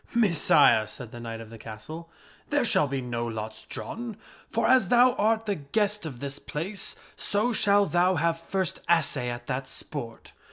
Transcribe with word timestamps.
"Messire," 0.15 0.87
said 0.87 1.11
the 1.11 1.19
knight 1.19 1.39
of 1.41 1.51
the 1.51 1.59
castle," 1.59 2.09
there 2.49 2.65
shall 2.65 2.87
be 2.87 3.01
no 3.01 3.27
lots 3.27 3.65
drawn. 3.65 4.17
For, 4.49 4.65
as 4.65 4.87
thou 4.87 5.13
art 5.13 5.45
the 5.45 5.53
guest 5.53 6.07
of 6.07 6.19
this 6.19 6.39
place, 6.39 6.95
so 7.15 7.53
shall 7.53 7.85
thou 7.85 8.15
have 8.15 8.39
first 8.39 8.79
assay 8.89 9.29
at 9.29 9.45
that 9.45 9.67
sport." 9.67 10.33